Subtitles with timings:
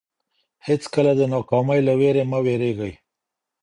[0.67, 2.93] هیڅکله د ناکامۍ له وېرې مه وېرېږئ.